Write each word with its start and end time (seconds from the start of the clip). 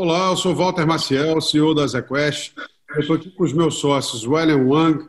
Olá, 0.00 0.28
eu 0.28 0.36
sou 0.36 0.54
Walter 0.54 0.86
Maciel, 0.86 1.40
CEO 1.40 1.74
da 1.74 1.84
ZQuest. 1.84 2.54
Eu 2.90 3.00
estou 3.00 3.16
aqui 3.16 3.32
com 3.32 3.42
os 3.42 3.52
meus 3.52 3.80
sócios, 3.80 4.24
William 4.24 4.64
Wang, 4.64 5.08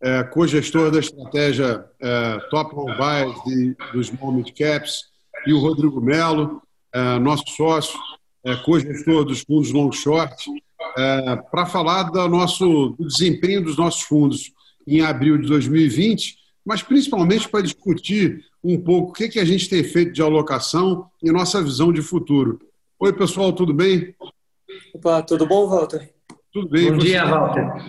é, 0.00 0.22
co-gestor 0.22 0.92
da 0.92 1.00
estratégia 1.00 1.84
é, 2.00 2.38
Top 2.48 2.72
Mobile 2.72 3.34
de, 3.44 3.76
dos 3.92 4.12
Mid 4.12 4.52
Caps, 4.56 5.06
e 5.44 5.52
o 5.52 5.58
Rodrigo 5.58 6.00
Melo, 6.00 6.62
é, 6.92 7.18
nosso 7.18 7.42
sócio, 7.48 7.98
é, 8.44 8.54
co-gestor 8.58 9.24
dos 9.24 9.40
fundos 9.40 9.72
Long 9.72 9.90
Short, 9.90 10.48
é, 10.98 11.36
para 11.36 11.64
falar 11.64 12.04
do, 12.04 12.28
nosso, 12.28 12.96
do 12.98 13.06
desempenho 13.06 13.62
dos 13.62 13.76
nossos 13.76 14.02
fundos 14.02 14.52
em 14.84 15.00
abril 15.00 15.38
de 15.38 15.46
2020, 15.46 16.36
mas 16.64 16.82
principalmente 16.82 17.48
para 17.48 17.62
discutir 17.62 18.44
um 18.64 18.80
pouco 18.80 19.10
o 19.10 19.12
que, 19.12 19.28
que 19.28 19.38
a 19.38 19.44
gente 19.44 19.68
tem 19.68 19.84
feito 19.84 20.12
de 20.12 20.20
alocação 20.20 21.08
e 21.22 21.30
nossa 21.30 21.62
visão 21.62 21.92
de 21.92 22.02
futuro. 22.02 22.58
Oi, 22.98 23.12
pessoal, 23.12 23.52
tudo 23.52 23.72
bem? 23.72 24.12
Opa, 24.92 25.22
tudo 25.22 25.46
bom, 25.46 25.68
Walter? 25.68 26.12
Tudo 26.52 26.68
bem. 26.68 26.90
Bom 26.90 26.98
dia, 26.98 27.24
Walter. 27.24 27.84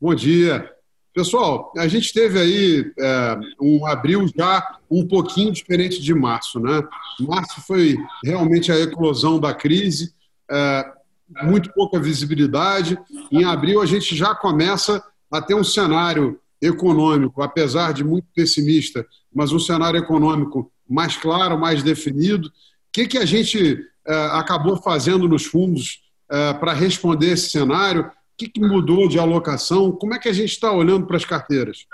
Bom 0.00 0.14
dia. 0.14 0.68
Pessoal, 1.14 1.72
a 1.76 1.86
gente 1.86 2.12
teve 2.12 2.38
aí 2.38 2.92
é, 2.98 3.38
um 3.60 3.86
abril 3.86 4.26
já 4.36 4.78
um 4.90 5.06
pouquinho 5.06 5.52
diferente 5.52 6.02
de 6.02 6.14
março, 6.14 6.58
né? 6.58 6.82
Março 7.20 7.60
foi 7.60 7.96
realmente 8.24 8.72
a 8.72 8.78
eclosão 8.78 9.38
da 9.38 9.54
crise, 9.54 10.14
é, 10.50 10.97
muito 11.42 11.72
pouca 11.72 11.98
visibilidade. 12.00 12.98
Em 13.30 13.44
abril 13.44 13.80
a 13.80 13.86
gente 13.86 14.16
já 14.16 14.34
começa 14.34 15.02
a 15.30 15.40
ter 15.40 15.54
um 15.54 15.64
cenário 15.64 16.40
econômico, 16.60 17.42
apesar 17.42 17.92
de 17.92 18.02
muito 18.02 18.26
pessimista, 18.34 19.06
mas 19.32 19.52
um 19.52 19.58
cenário 19.58 19.98
econômico 19.98 20.70
mais 20.88 21.16
claro, 21.16 21.58
mais 21.58 21.82
definido. 21.82 22.48
O 22.48 22.52
que, 22.92 23.06
que 23.06 23.18
a 23.18 23.24
gente 23.24 23.78
é, 24.06 24.14
acabou 24.32 24.76
fazendo 24.76 25.28
nos 25.28 25.44
fundos 25.44 26.02
é, 26.30 26.54
para 26.54 26.72
responder 26.72 27.32
esse 27.32 27.50
cenário? 27.50 28.06
O 28.06 28.10
que, 28.36 28.48
que 28.48 28.60
mudou 28.60 29.08
de 29.08 29.18
alocação? 29.18 29.92
Como 29.92 30.14
é 30.14 30.18
que 30.18 30.28
a 30.28 30.32
gente 30.32 30.50
está 30.50 30.72
olhando 30.72 31.06
para 31.06 31.16
as 31.16 31.24
carteiras? 31.24 31.86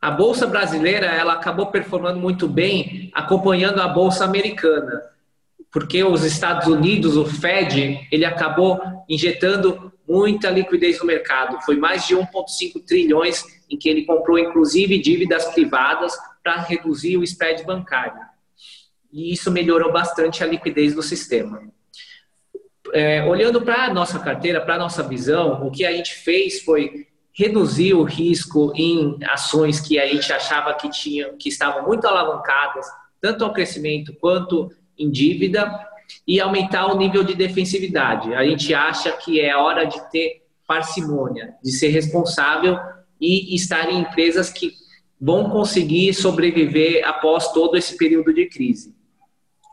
A 0.00 0.10
bolsa 0.10 0.46
brasileira 0.46 1.06
ela 1.06 1.32
acabou 1.32 1.66
performando 1.66 2.20
muito 2.20 2.46
bem, 2.46 3.10
acompanhando 3.14 3.80
a 3.80 3.88
bolsa 3.88 4.24
americana, 4.24 5.02
porque 5.72 6.04
os 6.04 6.24
Estados 6.24 6.66
Unidos, 6.66 7.16
o 7.16 7.24
Fed, 7.24 8.06
ele 8.10 8.24
acabou 8.24 8.80
injetando 9.08 9.92
muita 10.08 10.50
liquidez 10.50 10.98
no 11.00 11.06
mercado. 11.06 11.60
Foi 11.64 11.76
mais 11.76 12.06
de 12.06 12.14
1,5 12.14 12.84
trilhões 12.86 13.44
em 13.68 13.76
que 13.76 13.88
ele 13.88 14.04
comprou, 14.04 14.38
inclusive, 14.38 14.98
dívidas 14.98 15.46
privadas 15.46 16.14
para 16.42 16.60
reduzir 16.60 17.16
o 17.16 17.24
spread 17.24 17.64
bancário 17.64 18.34
e 19.14 19.32
isso 19.32 19.48
melhorou 19.48 19.92
bastante 19.92 20.42
a 20.42 20.46
liquidez 20.46 20.92
do 20.92 21.00
sistema. 21.00 21.62
É, 22.92 23.22
olhando 23.22 23.62
para 23.62 23.84
a 23.84 23.94
nossa 23.94 24.18
carteira, 24.18 24.60
para 24.60 24.74
a 24.74 24.78
nossa 24.78 25.04
visão, 25.04 25.64
o 25.64 25.70
que 25.70 25.86
a 25.86 25.92
gente 25.92 26.12
fez 26.14 26.62
foi 26.62 27.06
reduzir 27.32 27.94
o 27.94 28.02
risco 28.02 28.72
em 28.74 29.16
ações 29.26 29.80
que 29.80 30.00
a 30.00 30.06
gente 30.08 30.32
achava 30.32 30.74
que 30.74 30.90
tinham, 30.90 31.36
que 31.38 31.48
estavam 31.48 31.86
muito 31.86 32.08
alavancadas, 32.08 32.86
tanto 33.20 33.44
ao 33.44 33.52
crescimento 33.52 34.12
quanto 34.14 34.72
em 34.98 35.10
dívida, 35.10 35.70
e 36.26 36.40
aumentar 36.40 36.86
o 36.86 36.96
nível 36.96 37.24
de 37.24 37.34
defensividade. 37.34 38.34
A 38.34 38.44
gente 38.44 38.72
acha 38.72 39.12
que 39.12 39.40
é 39.40 39.56
hora 39.56 39.84
de 39.84 39.98
ter 40.10 40.42
parcimônia, 40.66 41.54
de 41.62 41.72
ser 41.72 41.88
responsável 41.88 42.78
e 43.20 43.54
estar 43.54 43.90
em 43.90 44.00
empresas 44.00 44.50
que 44.50 44.72
vão 45.20 45.48
conseguir 45.50 46.12
sobreviver 46.12 47.06
após 47.06 47.52
todo 47.52 47.76
esse 47.76 47.96
período 47.96 48.32
de 48.32 48.46
crise. 48.46 48.94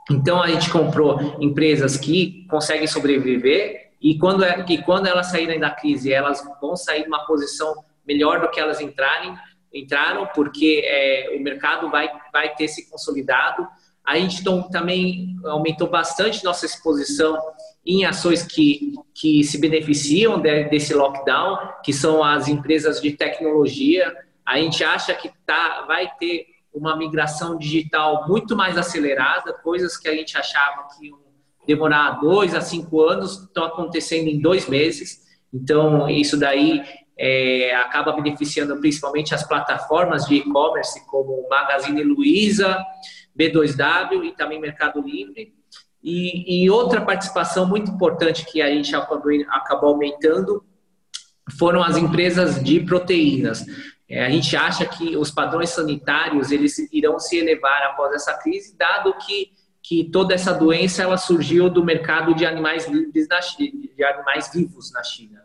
Então 0.09 0.41
a 0.41 0.47
gente 0.47 0.69
comprou 0.69 1.37
empresas 1.39 1.97
que 1.97 2.45
conseguem 2.49 2.87
sobreviver 2.87 3.91
e 4.01 4.17
quando, 4.17 4.43
é, 4.43 4.65
e 4.67 4.81
quando 4.81 5.07
elas 5.07 5.27
saírem 5.27 5.59
da 5.59 5.69
crise, 5.69 6.11
elas 6.11 6.43
vão 6.59 6.75
sair 6.75 7.03
numa 7.03 7.25
posição 7.25 7.83
melhor 8.05 8.41
do 8.41 8.49
que 8.49 8.59
elas 8.59 8.81
entrarem, 8.81 9.35
entraram, 9.73 10.27
porque 10.33 10.81
é, 10.83 11.35
o 11.37 11.39
mercado 11.39 11.89
vai, 11.89 12.09
vai 12.33 12.53
ter 12.55 12.67
se 12.67 12.89
consolidado. 12.89 13.67
A 14.11 14.19
gente 14.19 14.43
também 14.69 15.37
aumentou 15.45 15.89
bastante 15.89 16.43
nossa 16.43 16.65
exposição 16.65 17.39
em 17.85 18.03
ações 18.03 18.43
que, 18.43 18.91
que 19.15 19.41
se 19.41 19.57
beneficiam 19.57 20.37
de, 20.37 20.65
desse 20.65 20.93
lockdown, 20.93 21.57
que 21.81 21.93
são 21.93 22.21
as 22.21 22.49
empresas 22.49 22.99
de 22.99 23.13
tecnologia. 23.13 24.13
A 24.45 24.59
gente 24.59 24.83
acha 24.83 25.13
que 25.13 25.31
tá, 25.45 25.85
vai 25.87 26.11
ter 26.19 26.45
uma 26.73 26.97
migração 26.97 27.57
digital 27.57 28.27
muito 28.27 28.53
mais 28.53 28.77
acelerada, 28.77 29.53
coisas 29.53 29.95
que 29.95 30.09
a 30.09 30.13
gente 30.13 30.37
achava 30.37 30.89
que 30.89 31.07
iam 31.07 31.17
demorar 31.65 32.19
dois 32.19 32.53
a 32.53 32.59
cinco 32.59 32.99
anos 32.99 33.43
estão 33.43 33.63
acontecendo 33.63 34.27
em 34.27 34.41
dois 34.41 34.67
meses. 34.67 35.21
Então, 35.53 36.09
isso 36.09 36.35
daí 36.35 36.83
é, 37.17 37.73
acaba 37.75 38.11
beneficiando 38.11 38.75
principalmente 38.77 39.33
as 39.33 39.47
plataformas 39.47 40.25
de 40.25 40.35
e-commerce 40.35 41.07
como 41.07 41.47
Magazine 41.49 42.03
Luiza, 42.03 42.77
B2W 43.37 44.25
e 44.25 44.31
também 44.35 44.59
Mercado 44.59 45.01
Livre. 45.01 45.53
E, 46.03 46.63
e, 46.63 46.69
outra 46.69 47.01
participação 47.01 47.67
muito 47.67 47.91
importante 47.91 48.45
que 48.45 48.61
a 48.61 48.69
gente 48.69 48.95
acabou, 48.95 49.31
acabou 49.49 49.89
aumentando 49.89 50.63
foram 51.57 51.83
as 51.83 51.95
empresas 51.95 52.63
de 52.63 52.79
proteínas. 52.79 53.65
É, 54.09 54.25
a 54.25 54.29
gente 54.29 54.55
acha 54.55 54.85
que 54.85 55.15
os 55.15 55.31
padrões 55.31 55.69
sanitários 55.69 56.51
eles 56.51 56.77
irão 56.91 57.19
se 57.19 57.37
elevar 57.37 57.83
após 57.83 58.13
essa 58.13 58.33
crise, 58.33 58.75
dado 58.75 59.13
que, 59.25 59.51
que 59.81 60.05
toda 60.05 60.33
essa 60.33 60.53
doença 60.53 61.03
ela 61.03 61.17
surgiu 61.17 61.69
do 61.69 61.83
mercado 61.83 62.33
de 62.33 62.45
animais 62.45 62.87
livres 62.87 63.27
na 63.27 63.41
China, 63.41 63.87
de 63.95 64.03
animais 64.03 64.51
vivos 64.53 64.91
na 64.91 65.03
China. 65.03 65.41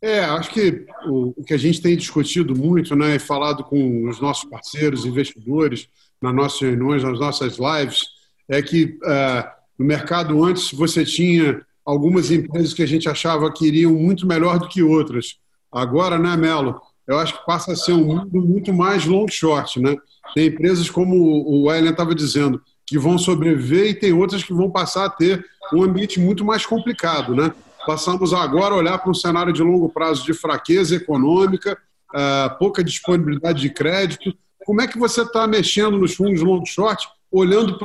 É, 0.00 0.20
acho 0.20 0.50
que 0.50 0.86
o, 1.06 1.34
o 1.40 1.44
que 1.44 1.54
a 1.54 1.58
gente 1.58 1.80
tem 1.80 1.96
discutido 1.96 2.54
muito, 2.54 2.94
né, 2.94 3.16
e 3.16 3.18
falado 3.18 3.64
com 3.64 4.08
os 4.08 4.20
nossos 4.20 4.48
parceiros, 4.48 5.04
investidores, 5.04 5.88
nas 6.20 6.34
nossas 6.34 6.60
reuniões, 6.60 7.02
nas 7.02 7.18
nossas 7.18 7.58
lives, 7.58 8.06
é 8.48 8.60
que 8.62 8.98
uh, 9.04 9.48
no 9.78 9.84
mercado 9.84 10.42
antes 10.44 10.72
você 10.72 11.04
tinha 11.04 11.60
algumas 11.84 12.30
empresas 12.30 12.74
que 12.74 12.82
a 12.82 12.86
gente 12.86 13.08
achava 13.08 13.52
que 13.52 13.66
iriam 13.66 13.92
muito 13.92 14.26
melhor 14.26 14.58
do 14.58 14.68
que 14.68 14.82
outras. 14.82 15.36
Agora, 15.72 16.18
né, 16.18 16.36
Melo? 16.36 16.80
eu 17.08 17.18
acho 17.18 17.38
que 17.38 17.46
passa 17.46 17.72
a 17.72 17.76
ser 17.76 17.92
um 17.92 18.04
mundo 18.04 18.42
muito 18.42 18.72
mais 18.72 19.06
long 19.06 19.26
short, 19.26 19.80
né? 19.80 19.96
Tem 20.34 20.46
empresas, 20.48 20.90
como 20.90 21.16
o 21.16 21.64
Wellen 21.64 21.90
estava 21.90 22.14
dizendo, 22.14 22.60
que 22.86 22.98
vão 22.98 23.16
sobreviver 23.16 23.86
e 23.86 23.94
tem 23.94 24.12
outras 24.12 24.44
que 24.44 24.52
vão 24.52 24.70
passar 24.70 25.06
a 25.06 25.10
ter 25.10 25.42
um 25.72 25.82
ambiente 25.82 26.20
muito 26.20 26.44
mais 26.44 26.66
complicado, 26.66 27.34
né? 27.34 27.50
Passamos 27.86 28.34
agora 28.34 28.74
a 28.74 28.76
olhar 28.76 28.98
para 28.98 29.10
um 29.10 29.14
cenário 29.14 29.54
de 29.54 29.62
longo 29.62 29.88
prazo 29.88 30.22
de 30.22 30.34
fraqueza 30.34 30.96
econômica, 30.96 31.78
uh, 32.14 32.58
pouca 32.58 32.84
disponibilidade 32.84 33.62
de 33.62 33.70
crédito. 33.70 34.36
Como 34.68 34.82
é 34.82 34.86
que 34.86 34.98
você 34.98 35.22
está 35.22 35.46
mexendo 35.46 35.96
nos 35.96 36.14
fundos 36.14 36.42
long 36.42 36.62
short, 36.66 37.08
olhando 37.32 37.78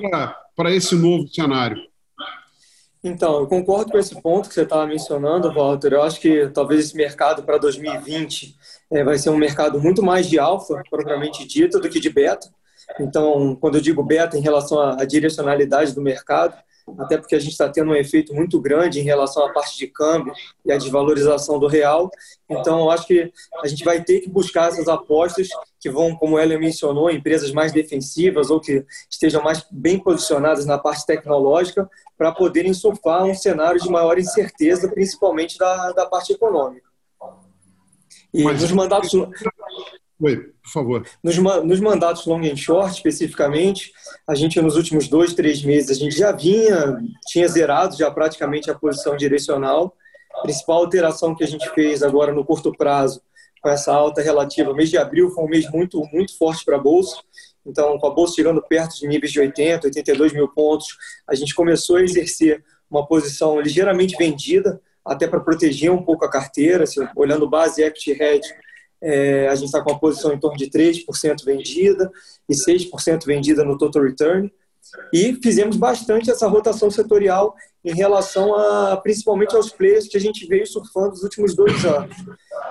para 0.54 0.70
esse 0.76 0.94
novo 0.96 1.26
cenário? 1.30 1.78
Então, 3.02 3.40
eu 3.40 3.48
concordo 3.48 3.90
com 3.90 3.98
esse 3.98 4.22
ponto 4.22 4.50
que 4.50 4.54
você 4.54 4.64
estava 4.64 4.86
mencionando, 4.86 5.54
Walter. 5.54 5.94
Eu 5.94 6.04
acho 6.04 6.20
que 6.20 6.50
talvez 6.50 6.84
esse 6.84 6.98
mercado 6.98 7.42
para 7.44 7.58
2020 7.58 8.58
é, 8.92 9.02
vai 9.02 9.18
ser 9.18 9.30
um 9.30 9.38
mercado 9.38 9.80
muito 9.80 10.04
mais 10.04 10.28
de 10.28 10.38
alfa, 10.38 10.84
propriamente 10.90 11.48
dito, 11.48 11.80
do 11.80 11.88
que 11.88 12.02
de 12.02 12.10
beta. 12.10 12.50
Então, 13.00 13.56
quando 13.62 13.76
eu 13.76 13.82
digo 13.82 14.04
beta 14.04 14.38
em 14.38 14.42
relação 14.42 14.82
à 14.82 15.06
direcionalidade 15.06 15.96
do 15.96 16.02
mercado, 16.02 16.54
até 17.00 17.18
porque 17.18 17.36
a 17.36 17.40
gente 17.40 17.52
está 17.52 17.70
tendo 17.70 17.92
um 17.92 17.96
efeito 17.96 18.34
muito 18.34 18.60
grande 18.60 19.00
em 19.00 19.04
relação 19.04 19.46
à 19.46 19.52
parte 19.52 19.78
de 19.78 19.88
câmbio 19.88 20.34
e 20.66 20.72
à 20.72 20.78
desvalorização 20.78 21.58
do 21.58 21.68
real. 21.68 22.12
Então, 22.50 22.80
eu 22.80 22.92
acho 22.92 23.08
que 23.08 23.32
a 23.62 23.68
gente 23.68 23.84
vai 23.84 24.04
ter 24.04 24.20
que 24.20 24.30
buscar 24.30 24.70
essas 24.70 24.88
apostas 24.88 25.48
que 25.80 25.90
vão, 25.90 26.16
como 26.16 26.38
ela 26.38 26.58
mencionou, 26.58 27.10
empresas 27.10 27.52
mais 27.52 27.72
defensivas 27.72 28.50
ou 28.50 28.60
que 28.60 28.86
estejam 29.10 29.42
mais 29.42 29.66
bem 29.72 29.98
posicionadas 29.98 30.66
na 30.66 30.78
parte 30.78 31.06
tecnológica 31.06 31.90
para 32.18 32.32
poderem 32.32 32.74
surfar 32.74 33.24
um 33.24 33.34
cenário 33.34 33.82
de 33.82 33.90
maior 33.90 34.18
incerteza, 34.20 34.90
principalmente 34.90 35.58
da, 35.58 35.92
da 35.94 36.06
parte 36.06 36.34
econômica. 36.34 36.88
E 38.34 38.44
Mas, 38.44 38.62
nos 38.62 38.72
mandatos. 38.72 39.12
Oi, 40.24 40.38
por 40.38 40.72
favor. 40.72 41.06
Nos, 41.22 41.38
nos 41.38 41.82
mandatos 41.82 42.26
long 42.26 42.40
and 42.46 42.56
short, 42.56 42.94
especificamente, 42.94 43.92
a 44.26 44.34
gente 44.34 44.62
nos 44.62 44.78
últimos 44.78 45.10
dois, 45.10 45.34
três 45.34 45.62
meses, 45.62 45.92
a 45.92 46.00
gente 46.00 46.18
já 46.18 46.32
vinha, 46.32 46.98
tinha 47.28 47.46
zerado 47.46 47.98
já 47.98 48.10
praticamente 48.10 48.72
a 48.72 48.74
posição 48.74 49.18
direcional. 49.18 49.94
A 50.34 50.44
principal 50.44 50.78
alteração 50.78 51.36
que 51.36 51.44
a 51.44 51.48
gente 51.48 51.70
fez 51.72 52.02
agora 52.02 52.32
no 52.32 52.46
curto 52.46 52.72
prazo, 52.72 53.22
com 53.62 53.68
essa 53.68 53.94
alta 53.94 54.22
relativa, 54.22 54.74
mês 54.74 54.90
de 54.90 54.98
abril 54.98 55.30
foi 55.30 55.44
um 55.44 55.50
mês 55.50 55.70
muito, 55.70 56.02
muito 56.14 56.38
forte 56.38 56.64
para 56.64 56.78
a 56.78 56.82
Bolsa. 56.82 57.18
Então, 57.66 58.00
com 58.00 58.08
a 58.08 58.12
Bolsa 58.12 58.36
chegando 58.36 58.62
perto 58.62 58.98
de 58.98 59.06
níveis 59.10 59.34
de 59.34 59.42
80, 59.42 59.88
82 59.88 60.32
mil 60.32 60.48
pontos, 60.48 60.88
a 61.28 61.36
gente 61.36 61.54
começou 61.54 61.98
a 61.98 62.02
exercer 62.02 62.64
uma 62.90 63.06
posição 63.06 63.60
ligeiramente 63.60 64.16
vendida 64.18 64.82
até 65.06 65.28
para 65.28 65.42
proteger 65.42 65.92
um 65.92 66.02
pouco 66.02 66.24
a 66.24 66.30
carteira. 66.30 66.86
Se, 66.86 67.06
olhando 67.14 67.50
base 67.50 67.84
equity 67.84 68.12
hedge, 68.12 68.48
é, 69.04 69.50
a 69.50 69.56
gente 69.56 69.66
está 69.66 69.82
com 69.82 69.92
uma 69.92 70.00
posição 70.00 70.34
em 70.34 70.40
torno 70.40 70.58
de 70.58 70.70
3% 70.70 71.44
vendida 71.46 72.10
e 72.48 72.54
6% 72.54 73.26
vendida 73.26 73.64
no 73.64 73.78
total 73.78 74.04
return. 74.04 74.52
E 75.12 75.34
fizemos 75.42 75.76
bastante 75.76 76.32
essa 76.32 76.48
rotação 76.48 76.90
setorial 76.90 77.56
em 77.84 77.94
relação 77.94 78.56
a, 78.56 78.96
principalmente 78.98 79.56
aos 79.56 79.72
players 79.72 80.08
que 80.08 80.16
a 80.16 80.20
gente 80.20 80.46
veio 80.46 80.66
surfando 80.66 81.10
nos 81.10 81.24
últimos 81.24 81.56
dois 81.56 81.84
anos. 81.84 82.16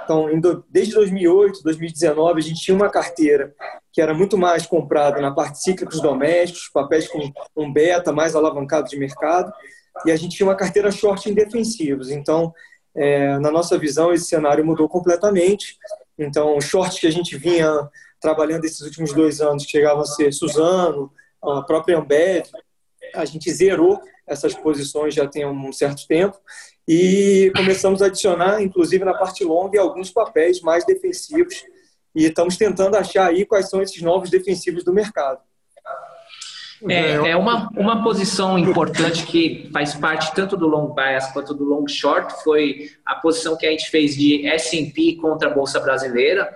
Então, 0.04 0.28
desde 0.70 0.94
2008, 0.94 1.62
2019, 1.62 2.40
a 2.40 2.42
gente 2.42 2.60
tinha 2.60 2.74
uma 2.76 2.88
carteira 2.88 3.54
que 3.92 4.00
era 4.00 4.14
muito 4.14 4.38
mais 4.38 4.66
comprada 4.66 5.20
na 5.20 5.32
parte 5.32 5.62
cíclicos 5.62 6.00
domésticos, 6.00 6.70
papéis 6.72 7.06
com 7.08 7.30
um 7.56 7.70
beta 7.70 8.10
mais 8.10 8.34
alavancado 8.34 8.88
de 8.88 8.98
mercado, 8.98 9.52
e 10.06 10.10
a 10.10 10.16
gente 10.16 10.36
tinha 10.36 10.48
uma 10.48 10.56
carteira 10.56 10.90
short 10.90 11.28
em 11.28 11.34
defensivos. 11.34 12.10
Então, 12.10 12.54
é, 12.94 13.38
na 13.38 13.50
nossa 13.50 13.76
visão, 13.78 14.12
esse 14.12 14.26
cenário 14.26 14.64
mudou 14.64 14.88
completamente. 14.88 15.76
Então, 16.18 16.56
os 16.56 16.64
shorts 16.64 16.98
que 16.98 17.06
a 17.06 17.10
gente 17.10 17.36
vinha 17.36 17.88
trabalhando 18.20 18.64
esses 18.64 18.80
últimos 18.80 19.12
dois 19.12 19.40
anos, 19.40 19.64
que 19.64 19.72
chegavam 19.72 20.02
a 20.02 20.06
ser 20.06 20.32
Suzano, 20.32 21.12
a 21.42 21.62
própria 21.62 21.98
Ambev, 21.98 22.46
a 23.14 23.24
gente 23.24 23.50
zerou 23.52 24.00
essas 24.26 24.54
posições 24.54 25.14
já 25.14 25.26
tem 25.26 25.44
um 25.44 25.72
certo 25.72 26.06
tempo 26.06 26.38
e 26.88 27.52
começamos 27.56 28.00
a 28.00 28.06
adicionar, 28.06 28.62
inclusive 28.62 29.04
na 29.04 29.14
parte 29.14 29.44
longa, 29.44 29.80
alguns 29.80 30.10
papéis 30.10 30.60
mais 30.60 30.84
defensivos 30.84 31.64
e 32.14 32.26
estamos 32.26 32.56
tentando 32.56 32.96
achar 32.96 33.28
aí 33.28 33.44
quais 33.44 33.68
são 33.68 33.82
esses 33.82 34.00
novos 34.02 34.30
defensivos 34.30 34.84
do 34.84 34.92
mercado. 34.92 35.40
É, 36.88 37.30
é 37.30 37.36
uma, 37.36 37.68
uma 37.76 38.02
posição 38.02 38.58
importante 38.58 39.24
que 39.26 39.68
faz 39.72 39.94
parte 39.94 40.34
tanto 40.34 40.56
do 40.56 40.66
long 40.66 40.94
bias 40.94 41.30
quanto 41.32 41.54
do 41.54 41.64
long 41.64 41.86
short 41.86 42.42
foi 42.42 42.90
a 43.06 43.14
posição 43.14 43.56
que 43.56 43.66
a 43.66 43.70
gente 43.70 43.88
fez 43.88 44.16
de 44.16 44.46
S&P 44.46 45.16
contra 45.20 45.48
a 45.48 45.54
bolsa 45.54 45.78
brasileira. 45.78 46.48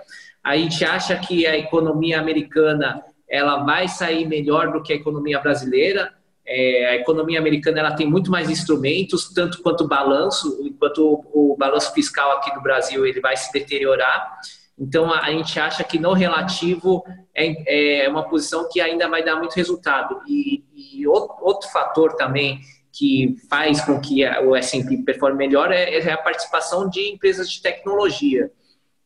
A 0.43 0.57
gente 0.57 0.83
acha 0.83 1.15
que 1.17 1.45
a 1.45 1.57
economia 1.57 2.19
americana 2.19 3.03
ela 3.29 3.63
vai 3.63 3.87
sair 3.87 4.25
melhor 4.25 4.71
do 4.71 4.81
que 4.81 4.93
a 4.93 4.95
economia 4.95 5.39
brasileira. 5.39 6.13
É, 6.45 6.91
a 6.91 6.95
economia 6.95 7.39
americana 7.39 7.79
ela 7.79 7.95
tem 7.95 8.09
muito 8.09 8.31
mais 8.31 8.49
instrumentos, 8.49 9.33
tanto 9.33 9.61
quanto 9.61 9.83
o 9.83 9.87
balanço, 9.87 10.59
enquanto 10.63 11.25
o, 11.33 11.53
o 11.53 11.57
balanço 11.57 11.93
fiscal 11.93 12.31
aqui 12.37 12.55
no 12.55 12.61
Brasil 12.61 13.05
ele 13.05 13.19
vai 13.19 13.35
se 13.35 13.51
deteriorar. 13.51 14.39
Então 14.77 15.11
a, 15.11 15.31
gente 15.31 15.59
acha 15.59 15.83
que 15.83 15.97
no 15.97 16.13
relativo 16.13 17.03
é, 17.35 18.03
é, 18.03 18.09
uma 18.09 18.29
posição 18.29 18.69
que 18.69 18.79
ainda 18.79 19.09
vai 19.09 19.23
dar 19.23 19.35
muito 19.35 19.53
resultado. 19.53 20.21
E, 20.27 20.63
e 20.75 21.07
outro, 21.07 21.35
outro 21.41 21.69
fator 21.69 22.13
também 22.13 22.59
que 22.93 23.35
faz 23.49 23.81
com 23.81 23.99
que 23.99 24.25
o 24.25 24.55
S&P 24.55 24.97
performe 25.03 25.37
melhor 25.37 25.71
é, 25.71 25.97
é 25.97 26.11
a 26.11 26.17
participação 26.17 26.89
de 26.89 27.11
empresas 27.11 27.49
de 27.49 27.61
tecnologia. 27.61 28.51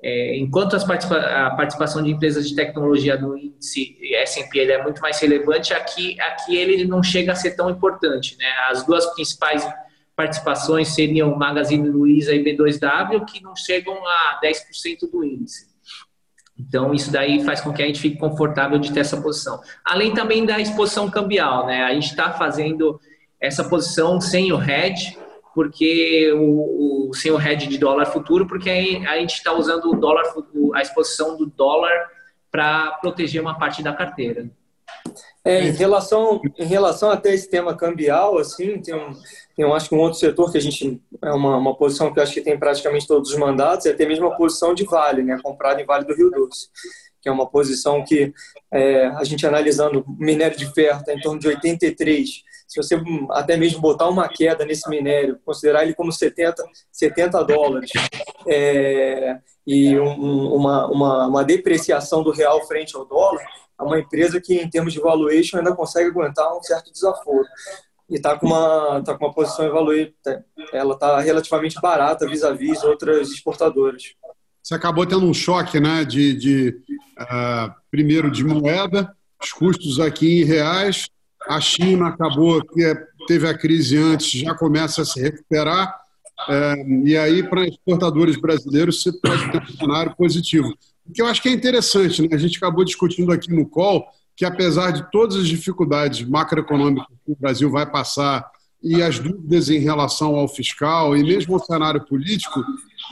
É, 0.04 0.38
enquanto 0.40 0.72
participa 0.88 1.18
a 1.18 1.52
participação 1.52 2.02
de 2.02 2.10
empresas 2.10 2.50
de 2.50 2.56
tecnologia 2.56 3.18
no 3.18 3.38
índice 3.38 3.98
S&P 4.16 4.72
é 4.72 4.82
muito 4.82 5.00
mais 5.00 5.20
relevante, 5.20 5.74
aqui, 5.74 6.20
aqui 6.20 6.58
ele 6.58 6.86
não 6.86 7.04
chega 7.04 7.34
a 7.34 7.36
ser 7.36 7.52
tão 7.52 7.70
importante. 7.70 8.36
Né? 8.38 8.46
As 8.70 8.84
duas 8.86 9.06
principais 9.14 9.68
participações 10.16 10.90
seriam 10.90 11.36
Magazine 11.36 11.90
Luiza 11.90 12.34
e 12.34 12.44
B2W, 12.44 13.26
que 13.26 13.42
não 13.42 13.56
chegam 13.56 13.96
a 14.06 14.40
10% 14.44 15.10
do 15.12 15.24
índice. 15.24 15.72
Então, 16.58 16.94
isso 16.94 17.12
daí 17.12 17.44
faz 17.44 17.60
com 17.60 17.74
que 17.74 17.82
a 17.82 17.88
gente 17.88 18.00
fique 18.00 18.18
confortável 18.18 18.78
de 18.78 18.94
ter 18.94 19.00
essa 19.00 19.20
posição. 19.20 19.60
Além 19.84 20.14
também 20.14 20.46
da 20.46 20.60
exposição 20.60 21.10
cambial, 21.10 21.66
né? 21.66 21.84
A 21.84 21.94
gente 21.94 22.08
está 22.08 22.32
fazendo 22.34 23.00
essa 23.40 23.64
posição 23.64 24.22
sem 24.22 24.54
o 24.54 24.62
hedge, 24.62 25.18
porque 25.56 26.32
o, 26.34 27.10
o 27.10 27.14
sem 27.14 27.32
o 27.32 27.42
hedge 27.42 27.68
de 27.68 27.78
dólar 27.78 28.06
futuro, 28.06 28.46
porque 28.46 28.70
a 28.70 29.18
gente 29.18 29.34
está 29.34 29.54
usando 29.54 29.86
o 29.86 29.96
dólar, 29.96 30.24
a 30.76 30.82
exposição 30.82 31.36
do 31.36 31.48
dólar 31.48 31.92
para 32.52 32.92
proteger 33.02 33.42
uma 33.42 33.58
parte 33.58 33.82
da 33.82 33.94
carteira. 33.94 34.50
É, 35.44 35.64
em 35.68 35.72
relação 35.72 36.40
em 36.58 36.66
relação 36.66 37.10
até 37.10 37.34
esse 37.34 37.50
tema 37.50 37.76
cambial, 37.76 38.38
assim, 38.38 38.80
tem 38.80 38.94
um, 38.94 39.12
tem 39.56 39.66
um, 39.66 39.74
acho 39.74 39.90
que 39.90 39.96
um 39.96 40.00
outro 40.00 40.20
setor 40.20 40.52
que 40.52 40.58
a 40.58 40.62
gente 40.62 41.02
é 41.22 41.32
uma, 41.32 41.58
uma 41.58 41.76
posição 41.76 42.14
que 42.14 42.20
eu 42.20 42.24
acho 42.24 42.34
que 42.34 42.42
tem 42.42 42.60
praticamente 42.60 43.08
todos 43.08 43.32
os 43.32 43.38
mandatos, 43.38 43.88
é 43.88 43.92
até 43.92 44.06
mesmo 44.06 44.28
a 44.28 44.36
posição 44.36 44.74
de 44.74 44.86
Vale, 44.86 45.24
né, 45.24 45.40
comprada 45.42 45.82
em 45.82 45.86
Vale 45.86 46.06
do 46.06 46.16
Rio 46.16 46.30
Doce, 46.30 46.68
que 47.22 47.28
é 47.28 47.32
uma 47.32 47.50
posição 47.50 48.04
que 48.04 48.32
é, 48.72 49.08
a 49.08 49.24
gente 49.24 49.46
analisando 49.46 50.06
minério 50.20 50.58
de 50.58 50.72
ferro 50.74 51.00
está 51.00 51.14
em 51.14 51.20
torno 51.20 51.40
de 51.40 51.48
83 51.48 52.44
se 52.72 52.82
você 52.82 52.96
até 53.32 53.58
mesmo 53.58 53.82
botar 53.82 54.08
uma 54.08 54.30
queda 54.30 54.64
nesse 54.64 54.90
minério, 54.90 55.38
considerar 55.44 55.84
ele 55.84 55.94
como 55.94 56.10
70, 56.10 56.64
70 56.90 57.44
dólares, 57.44 57.92
é, 58.48 59.40
e 59.68 60.00
um, 60.00 60.56
uma, 60.56 60.88
uma, 60.88 61.28
uma, 61.28 61.44
depreciação 61.44 62.24
do 62.24 62.32
real 62.32 62.66
frente 62.66 62.96
ao 62.96 63.04
dólar, 63.04 63.46
é 63.82 63.84
uma 63.84 64.00
empresa 64.00 64.40
que, 64.40 64.56
em 64.56 64.70
termos 64.70 64.94
de 64.94 65.00
valuation, 65.00 65.58
ainda 65.58 65.76
consegue 65.76 66.10
aguentar 66.10 66.56
um 66.56 66.62
certo 66.62 66.92
desaforo. 66.92 67.46
E 68.10 68.16
está 68.16 68.38
com, 68.38 68.46
uma, 68.48 69.02
tá 69.04 69.18
com 69.18 69.26
uma 69.26 69.34
posição 69.34 69.66
evaluada, 69.66 70.46
ela 70.72 70.94
está 70.94 71.20
relativamente 71.20 71.80
barata 71.82 72.28
vis-à-vis 72.28 72.80
-vis 72.80 72.84
outras 72.84 73.32
exportadoras. 73.32 74.14
Você 74.62 74.76
acabou 74.76 75.06
tendo 75.06 75.26
um 75.26 75.34
choque, 75.34 75.80
né, 75.80 76.06
de, 76.06 76.34
de 76.34 76.70
uh, 77.20 77.74
primeiro 77.90 78.30
de 78.30 78.44
moeda, 78.44 79.16
os 79.42 79.52
custos 79.52 80.00
aqui 80.00 80.42
em 80.42 80.46
reais, 80.46 81.10
a 81.48 81.60
China 81.60 82.10
acabou, 82.10 82.64
que 82.64 82.84
é, 82.84 82.94
teve 83.28 83.48
a 83.48 83.58
crise 83.58 83.98
antes, 83.98 84.42
já 84.42 84.54
começa 84.54 85.02
a 85.02 85.06
se 85.06 85.20
recuperar. 85.20 86.00
É, 86.50 86.76
e 87.06 87.18
aí, 87.18 87.44
para 87.44 87.68
exportadores 87.68 88.40
brasileiros, 88.40 89.02
você 89.02 89.12
pode 89.12 89.52
ter 89.52 89.62
um 89.62 89.78
cenário 89.78 90.16
positivo. 90.16 90.74
O 91.08 91.12
que 91.14 91.22
eu 91.22 91.26
acho 91.26 91.42
que 91.42 91.50
é 91.50 91.52
interessante, 91.52 92.22
né? 92.22 92.30
a 92.32 92.38
gente 92.38 92.58
acabou 92.58 92.86
discutindo 92.86 93.32
aqui 93.32 93.52
no 93.52 93.68
call 93.68 94.06
que, 94.36 94.46
apesar 94.46 94.92
de 94.92 95.10
todas 95.12 95.38
as 95.38 95.48
dificuldades 95.48 96.28
macroeconômicas 96.28 97.08
que 97.26 97.32
o 97.32 97.38
Brasil 97.40 97.70
vai 97.70 97.86
passar 97.90 98.50
e 98.84 99.02
as 99.02 99.20
dúvidas 99.20 99.70
em 99.70 99.80
relação 99.80 100.36
ao 100.36 100.48
fiscal 100.48 101.16
e 101.16 101.24
mesmo 101.24 101.54
ao 101.54 101.64
cenário 101.64 102.04
político, 102.06 102.64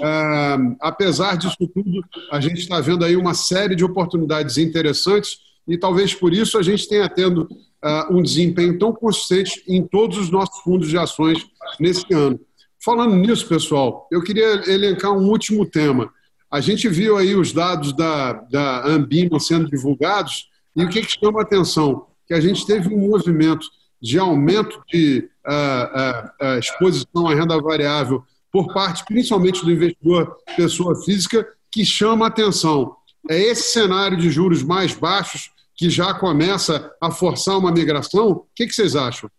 é, 0.02 0.58
apesar 0.80 1.36
disso 1.38 1.58
tudo, 1.74 2.04
a 2.32 2.40
gente 2.40 2.60
está 2.60 2.80
vendo 2.80 3.06
aí 3.06 3.16
uma 3.16 3.34
série 3.34 3.76
de 3.76 3.84
oportunidades 3.84 4.58
interessantes 4.58 5.38
e 5.68 5.78
talvez 5.78 6.14
por 6.14 6.34
isso 6.34 6.58
a 6.58 6.64
gente 6.64 6.88
tenha 6.88 7.08
tendo 7.08 7.44
uh, 7.84 8.12
um 8.12 8.24
desempenho 8.24 8.78
tão 8.80 8.92
consistente 8.92 9.64
em 9.68 9.86
todos 9.86 10.18
os 10.18 10.32
nossos 10.32 10.60
fundos 10.62 10.90
de 10.90 10.98
ações 10.98 11.46
nesse 11.80 12.12
ano. 12.12 12.40
Falando 12.84 13.16
nisso, 13.16 13.48
pessoal, 13.48 14.08
eu 14.12 14.24
queria 14.24 14.72
elencar 14.72 15.12
um 15.12 15.30
último 15.30 15.66
tema. 15.66 16.12
A 16.52 16.60
gente 16.60 16.90
viu 16.90 17.18
aí 17.18 17.36
os 17.36 17.52
dados 17.52 17.94
da, 17.94 18.34
da 18.34 18.88
Ambima 18.88 19.40
sendo 19.40 19.70
divulgados 19.70 20.50
e 20.76 20.84
o 20.84 20.90
que, 20.90 21.02
que 21.02 21.20
chama 21.20 21.40
a 21.40 21.44
atenção? 21.44 22.08
Que 22.28 22.34
a 22.34 22.42
gente 22.42 22.66
teve 22.66 22.94
um 22.94 23.10
movimento 23.10 23.68
de 24.02 24.18
aumento 24.18 24.82
de 24.88 25.30
uh, 25.46 26.46
uh, 26.46 26.60
exposição 26.60 27.28
à 27.28 27.36
renda 27.36 27.60
variável 27.62 28.24
por 28.52 28.74
parte, 28.74 29.06
principalmente 29.06 29.64
do 29.64 29.72
investidor 29.72 30.36
pessoa 30.56 30.96
física, 31.04 31.48
que 31.72 31.86
chama 31.86 32.26
a 32.26 32.30
atenção. 32.30 32.96
É 33.30 33.38
esse 33.38 33.74
cenário 33.74 34.18
de 34.18 34.32
juros 34.32 34.64
mais 34.64 34.94
baixos 34.94 35.52
que 35.76 35.90
já 35.90 36.14
começa 36.14 36.92
a 37.00 37.12
forçar 37.12 37.58
uma 37.58 37.72
migração? 37.72 38.30
O 38.30 38.48
que, 38.56 38.66
que 38.66 38.74
vocês 38.74 38.96
acham? 38.96 39.30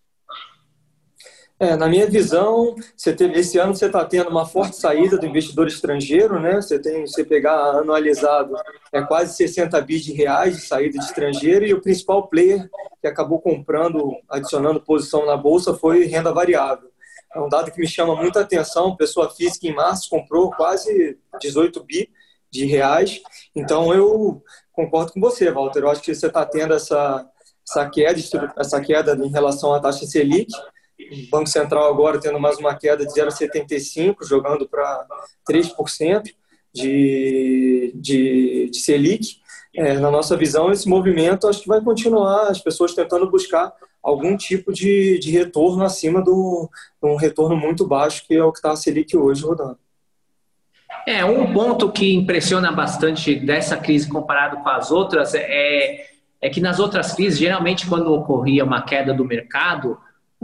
É, 1.62 1.76
na 1.76 1.86
minha 1.88 2.06
visão, 2.06 2.74
você 2.96 3.12
teve, 3.12 3.38
esse 3.38 3.58
ano 3.58 3.74
você 3.74 3.84
está 3.84 4.02
tendo 4.02 4.30
uma 4.30 4.46
forte 4.46 4.76
saída 4.76 5.18
do 5.18 5.26
investidor 5.26 5.66
estrangeiro, 5.66 6.40
né? 6.40 6.54
Você 6.54 6.78
tem, 6.78 7.06
você 7.06 7.22
pegar 7.22 7.52
anualizado, 7.76 8.54
é 8.90 9.02
quase 9.02 9.36
60 9.36 9.78
bi 9.82 10.00
de 10.00 10.10
reais 10.10 10.56
de 10.56 10.62
saída 10.62 10.98
de 10.98 11.04
estrangeiro 11.04 11.66
e 11.66 11.74
o 11.74 11.82
principal 11.82 12.26
player 12.28 12.66
que 12.98 13.06
acabou 13.06 13.42
comprando, 13.42 14.10
adicionando 14.30 14.80
posição 14.80 15.26
na 15.26 15.36
bolsa 15.36 15.74
foi 15.74 16.06
renda 16.06 16.32
variável. 16.32 16.88
É 17.36 17.38
um 17.38 17.48
dado 17.48 17.70
que 17.70 17.78
me 17.78 17.86
chama 17.86 18.16
muita 18.16 18.40
atenção. 18.40 18.96
Pessoa 18.96 19.28
física 19.28 19.66
em 19.66 19.74
março 19.74 20.08
comprou 20.08 20.50
quase 20.52 21.18
18 21.42 21.84
bi 21.84 22.08
de 22.50 22.64
reais. 22.64 23.20
Então 23.54 23.92
eu 23.92 24.42
concordo 24.72 25.12
com 25.12 25.20
você, 25.20 25.50
Walter. 25.50 25.80
Eu 25.80 25.90
acho 25.90 26.00
que 26.00 26.14
você 26.14 26.26
está 26.26 26.46
tendo 26.46 26.72
essa, 26.72 27.28
essa, 27.68 27.90
queda, 27.90 28.18
essa 28.56 28.80
queda 28.80 29.14
em 29.14 29.28
relação 29.28 29.74
à 29.74 29.78
taxa 29.78 30.06
Selic. 30.06 30.50
O 31.11 31.30
Banco 31.30 31.49
Central 31.49 31.88
agora 31.88 32.21
tendo 32.21 32.38
mais 32.38 32.59
uma 32.59 32.75
queda 32.75 33.07
de 33.07 33.12
0,75, 33.12 34.16
jogando 34.23 34.69
para 34.69 35.07
3% 35.49 36.25
de, 36.73 37.92
de, 37.95 38.71
de 38.71 38.78
Selic. 38.78 39.40
É, 39.75 39.95
na 39.95 40.11
nossa 40.11 40.37
visão, 40.37 40.71
esse 40.71 40.88
movimento 40.88 41.47
acho 41.47 41.62
que 41.62 41.69
vai 41.69 41.80
continuar, 41.80 42.49
as 42.49 42.61
pessoas 42.61 42.95
tentando 42.95 43.30
buscar 43.30 43.73
algum 44.02 44.37
tipo 44.37 44.73
de, 44.73 45.19
de 45.19 45.30
retorno 45.30 45.85
acima 45.85 46.23
do 46.23 46.69
um 47.02 47.16
retorno 47.16 47.57
muito 47.57 47.87
baixo, 47.87 48.25
que 48.26 48.35
é 48.35 48.42
o 48.42 48.52
que 48.52 48.59
está 48.59 48.73
a 48.73 48.76
Selic 48.76 49.16
hoje 49.16 49.45
rodando. 49.45 49.78
É, 51.07 51.25
um 51.25 51.52
ponto 51.52 51.90
que 51.90 52.14
impressiona 52.14 52.73
bastante 52.73 53.35
dessa 53.35 53.76
crise 53.76 54.09
comparado 54.09 54.59
com 54.59 54.69
as 54.69 54.90
outras 54.90 55.35
é, 55.35 56.07
é 56.40 56.50
que 56.50 56.61
nas 56.61 56.78
outras 56.78 57.12
crises, 57.12 57.38
geralmente 57.38 57.87
quando 57.87 58.12
ocorria 58.12 58.64
uma 58.64 58.83
queda 58.83 59.14
do 59.14 59.25
mercado, 59.25 59.99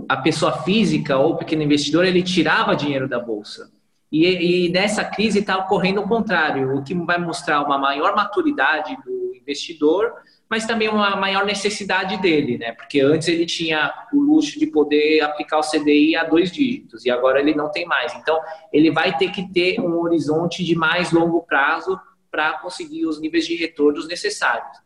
a 0.08 0.16
pessoa 0.16 0.62
física 0.62 1.16
ou 1.16 1.36
pequeno 1.36 1.62
investidor 1.62 2.04
ele 2.04 2.22
tirava 2.22 2.76
dinheiro 2.76 3.08
da 3.08 3.18
bolsa. 3.18 3.70
E, 4.10 4.66
e 4.66 4.68
nessa 4.70 5.04
crise 5.04 5.40
está 5.40 5.56
ocorrendo 5.58 6.00
o 6.00 6.08
contrário, 6.08 6.76
o 6.76 6.82
que 6.82 6.94
vai 6.94 7.18
mostrar 7.18 7.62
uma 7.62 7.76
maior 7.76 8.14
maturidade 8.14 8.96
do 9.04 9.34
investidor, 9.34 10.12
mas 10.48 10.64
também 10.64 10.88
uma 10.88 11.16
maior 11.16 11.44
necessidade 11.44 12.16
dele, 12.18 12.56
né? 12.56 12.72
Porque 12.72 13.00
antes 13.00 13.26
ele 13.26 13.44
tinha 13.46 13.92
o 14.12 14.20
luxo 14.20 14.58
de 14.58 14.66
poder 14.68 15.20
aplicar 15.22 15.58
o 15.58 15.62
CDI 15.62 16.14
a 16.14 16.24
dois 16.24 16.52
dígitos 16.52 17.04
e 17.04 17.10
agora 17.10 17.40
ele 17.40 17.54
não 17.54 17.70
tem 17.70 17.84
mais. 17.84 18.14
Então, 18.14 18.38
ele 18.72 18.92
vai 18.92 19.16
ter 19.16 19.32
que 19.32 19.52
ter 19.52 19.80
um 19.80 19.98
horizonte 19.98 20.64
de 20.64 20.76
mais 20.76 21.10
longo 21.10 21.42
prazo 21.42 21.98
para 22.30 22.58
conseguir 22.58 23.06
os 23.06 23.20
níveis 23.20 23.46
de 23.46 23.56
retornos 23.56 24.06
necessários. 24.06 24.85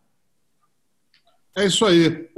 É 1.57 1.67
isso 1.67 1.85
aí. 1.85 2.29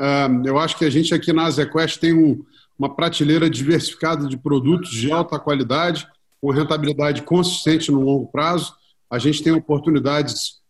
Eu 0.44 0.58
acho 0.58 0.76
que 0.76 0.84
a 0.84 0.90
gente 0.90 1.14
aqui 1.14 1.32
na 1.32 1.46
AsiaQuest 1.46 1.98
tem 1.98 2.12
um, 2.12 2.44
uma 2.78 2.94
prateleira 2.94 3.48
diversificada 3.48 4.26
de 4.26 4.36
produtos 4.36 4.90
de 4.90 5.12
alta 5.12 5.38
qualidade, 5.38 6.06
com 6.40 6.50
rentabilidade 6.50 7.22
consistente 7.22 7.92
no 7.92 8.00
longo 8.00 8.26
prazo. 8.26 8.74
A 9.10 9.18
gente 9.18 9.42
tem 9.42 9.52
oportunidades 9.52 10.60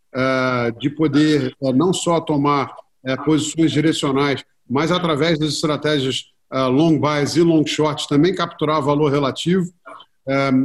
de 0.78 0.90
poder 0.90 1.56
não 1.75 1.92
só 1.92 2.20
tomar 2.20 2.75
posições 3.25 3.70
direcionais, 3.70 4.44
mas 4.68 4.92
através 4.92 5.38
das 5.38 5.54
estratégias 5.54 6.25
long 6.52 6.99
buys 6.99 7.37
e 7.37 7.40
long 7.40 7.64
shorts 7.64 8.06
também 8.06 8.34
capturar 8.34 8.82
valor 8.82 9.11
relativo. 9.11 9.72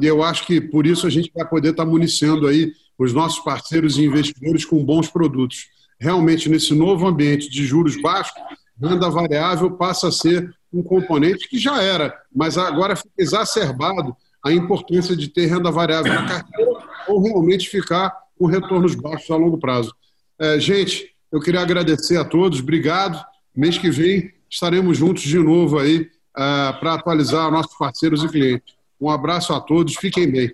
Eu 0.01 0.23
acho 0.23 0.45
que 0.45 0.59
por 0.59 0.85
isso 0.85 1.07
a 1.07 1.09
gente 1.09 1.31
vai 1.33 1.47
poder 1.47 1.69
estar 1.69 1.85
municiando 1.85 2.47
aí 2.47 2.73
os 2.97 3.13
nossos 3.13 3.39
parceiros 3.39 3.97
e 3.97 4.03
investidores 4.03 4.65
com 4.65 4.83
bons 4.83 5.07
produtos 5.07 5.67
realmente 5.99 6.49
nesse 6.49 6.73
novo 6.73 7.07
ambiente 7.07 7.49
de 7.49 7.65
juros 7.65 7.99
baixos, 8.01 8.33
renda 8.81 9.09
variável 9.09 9.71
passa 9.71 10.09
a 10.09 10.11
ser 10.11 10.53
um 10.71 10.83
componente 10.83 11.47
que 11.49 11.57
já 11.57 11.81
era, 11.81 12.13
mas 12.33 12.57
agora 12.57 12.95
fica 12.95 13.09
exacerbado 13.17 14.15
a 14.43 14.51
importância 14.51 15.15
de 15.15 15.27
ter 15.27 15.47
renda 15.47 15.71
variável 15.71 16.13
na 16.13 16.27
carteira 16.27 16.71
ou 17.07 17.21
realmente 17.21 17.69
ficar 17.69 18.15
com 18.37 18.45
retornos 18.45 18.93
baixos 18.95 19.29
a 19.31 19.35
longo 19.35 19.57
prazo. 19.57 19.93
É, 20.39 20.59
gente, 20.59 21.09
eu 21.31 21.39
queria 21.39 21.61
agradecer 21.61 22.17
a 22.17 22.25
todos, 22.25 22.59
obrigado. 22.59 23.23
Mês 23.55 23.77
que 23.77 23.89
vem 23.89 24.31
estaremos 24.49 24.97
juntos 24.97 25.23
de 25.23 25.39
novo 25.39 25.79
aí 25.79 26.01
uh, 26.01 26.79
para 26.79 26.93
atualizar 26.93 27.51
nossos 27.51 27.75
parceiros 27.77 28.23
e 28.23 28.29
clientes. 28.29 28.75
Um 28.99 29.09
abraço 29.09 29.53
a 29.53 29.59
todos, 29.59 29.95
fiquem 29.95 30.29
bem. 30.29 30.51